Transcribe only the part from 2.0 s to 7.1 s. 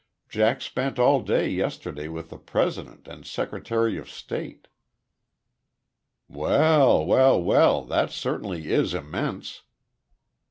with the President and Secretary of State." "Well,